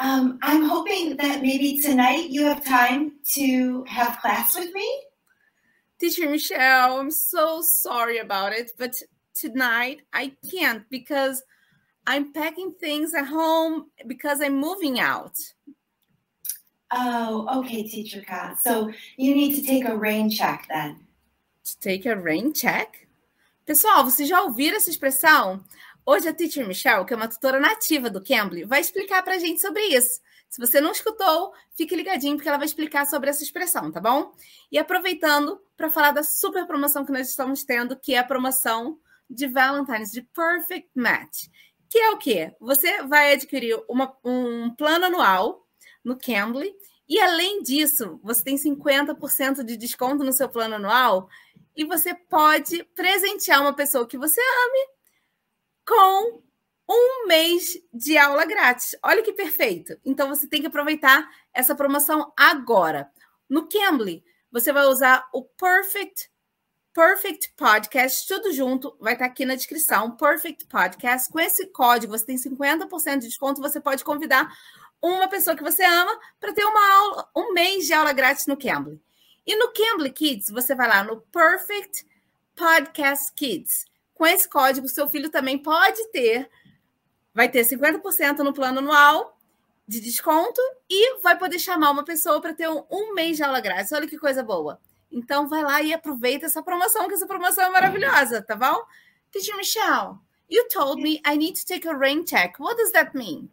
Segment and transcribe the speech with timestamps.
[0.00, 0.38] Um,
[1.16, 5.02] that maybe tonight you have time to have class with me?
[5.98, 8.94] Teacher Michelle, I'm so sorry about it, but
[9.34, 11.42] tonight I can't because
[12.06, 15.36] I'm packing things at home because I'm moving out.
[16.92, 18.56] Oh, okay, Teacher Ka.
[18.60, 21.06] So you need to take a rain check then.
[21.64, 23.06] To take a rain check?
[23.66, 25.62] Pessoal, vocês já ouviram essa expressão?
[26.04, 29.38] Hoje a Teacher Michelle, que é uma tutora nativa do Cambly, vai explicar para a
[29.38, 30.20] gente sobre isso.
[30.48, 34.32] Se você não escutou, fique ligadinho porque ela vai explicar sobre essa expressão, tá bom?
[34.72, 38.98] E aproveitando para falar da super promoção que nós estamos tendo, que é a promoção
[39.28, 41.44] de Valentine's de Perfect Match.
[41.88, 42.54] Que é o quê?
[42.60, 45.66] Você vai adquirir uma, um plano anual
[46.04, 46.74] no Cambly
[47.08, 51.28] e além disso, você tem 50% de desconto no seu plano anual
[51.76, 54.99] e você pode presentear uma pessoa que você ame
[55.90, 56.40] com
[56.88, 58.96] um mês de aula grátis.
[59.02, 59.98] Olha que perfeito.
[60.04, 63.10] Então você tem que aproveitar essa promoção agora.
[63.48, 66.30] No Cambly, você vai usar o Perfect
[66.92, 70.16] Perfect Podcast, tudo junto, vai estar aqui na descrição.
[70.16, 71.30] Perfect Podcast.
[71.30, 73.60] Com esse código, você tem 50% de desconto.
[73.60, 74.52] Você pode convidar
[75.02, 78.56] uma pessoa que você ama para ter uma aula, um mês de aula grátis no
[78.56, 79.00] Cambly.
[79.46, 82.06] E no Cambly Kids, você vai lá no Perfect
[82.54, 83.90] Podcast Kids.
[84.20, 86.46] Com esse código, seu filho também pode ter,
[87.32, 89.34] vai ter 50% no plano anual
[89.88, 93.62] de desconto e vai poder chamar uma pessoa para ter um, um mês de aula
[93.62, 93.92] grátis.
[93.92, 94.78] Olha que coisa boa.
[95.10, 98.82] Então vai lá e aproveita essa promoção, que essa promoção é maravilhosa, tá bom?
[99.32, 100.18] Teacher Michelle,
[100.50, 102.60] you told me I need to take a rain check.
[102.60, 103.48] What does that mean?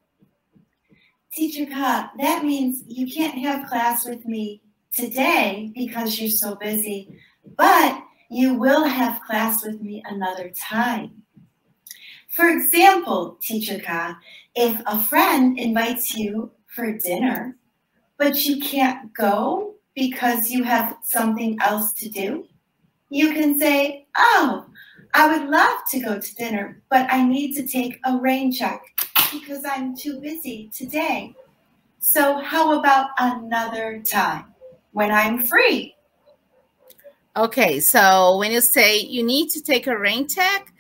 [1.31, 4.61] Teacher Ka, that means you can't have class with me
[4.93, 7.17] today because you're so busy,
[7.55, 11.23] but you will have class with me another time.
[12.29, 14.17] For example, Teacher Ka,
[14.55, 17.57] if a friend invites you for dinner,
[18.17, 22.45] but you can't go because you have something else to do,
[23.09, 24.65] you can say, Oh,
[25.13, 28.81] I would love to go to dinner, but I need to take a rain check
[29.31, 31.33] because I'm too busy today.
[31.99, 34.53] So, how about another time
[34.91, 35.96] when I'm free?
[37.37, 40.73] Okay, so when you say you need to take a rain check,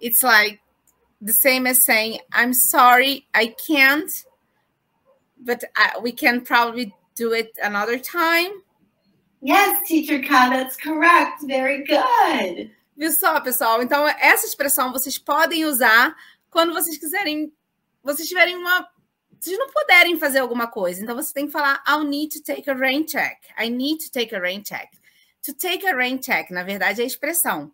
[0.00, 0.60] it's like
[1.22, 4.12] the same as saying, I'm sorry, I can't,
[5.42, 8.50] but I, we can probably do it another time.
[9.40, 11.42] Yes, Teacher Ka, that's correct.
[11.44, 12.70] Very good.
[12.98, 13.82] Viu só, pessoal?
[13.82, 16.14] Então, essa expressão vocês podem usar
[16.50, 17.50] quando vocês quiserem,
[18.02, 18.86] vocês tiverem uma.
[19.40, 21.02] Vocês não puderem fazer alguma coisa.
[21.02, 23.38] Então, você tem que falar: I'll need to take a rain check.
[23.58, 24.90] I need to take a rain check.
[25.44, 27.72] To take a rain check, na verdade, é a expressão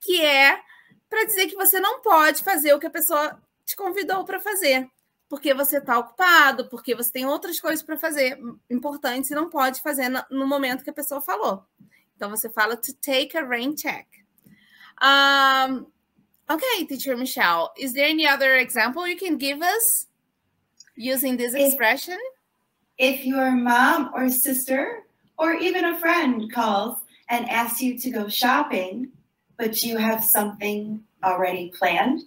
[0.00, 0.60] que é
[1.08, 4.88] para dizer que você não pode fazer o que a pessoa te convidou para fazer,
[5.28, 8.38] porque você está ocupado, porque você tem outras coisas para fazer
[8.68, 11.64] importantes e não pode fazer no momento que a pessoa falou.
[12.16, 14.06] Então você fala to take a rain check.
[15.00, 15.86] Um,
[16.50, 20.08] okay, teacher Michelle, is there any other example you can give us
[20.96, 22.18] using this expression?
[22.98, 25.04] If, if your mom or sister
[25.38, 29.08] or even a friend calls and asks you to go shopping,
[29.56, 32.22] but you have something already planned,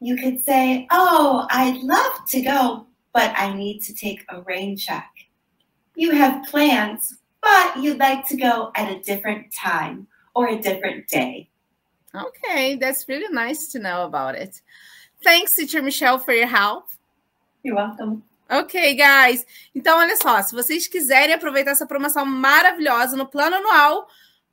[0.00, 4.76] you could say, Oh, I'd love to go, but I need to take a rain
[4.76, 5.10] check.
[5.94, 11.08] You have plans, but you'd like to go at a different time or a different
[11.08, 11.48] day.
[12.14, 14.60] Okay, that's really nice to know about it.
[15.22, 16.86] Thanks, Teacher Michelle, for your help.
[17.62, 18.22] You're welcome.
[18.48, 19.46] Ok, guys.
[19.74, 24.06] Então, olha só, se vocês quiserem aproveitar essa promoção maravilhosa no plano anual,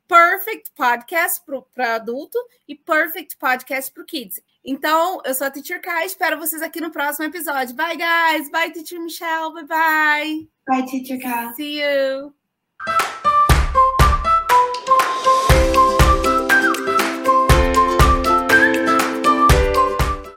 [0.08, 1.42] Perfect Podcast
[1.74, 4.42] para adulto e Perfect Podcast para Kids.
[4.64, 7.74] Então, eu sou a Teacher Kai, espero vocês aqui no próximo episódio.
[7.74, 8.50] Bye, guys.
[8.50, 9.52] Bye, Teacher Michelle.
[9.52, 10.48] Bye, bye.
[10.66, 11.52] Bye, Teacher Kai.
[11.54, 12.32] See you.